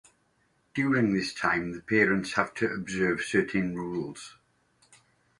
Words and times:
During 0.73 1.13
this 1.13 1.31
time 1.31 1.73
the 1.73 1.79
parents 1.81 2.33
have 2.33 2.55
to 2.55 2.65
observe 2.67 3.21
certain 3.21 3.75
rules. 3.75 4.33